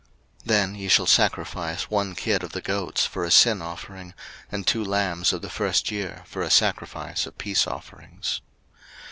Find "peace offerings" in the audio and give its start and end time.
7.37-8.41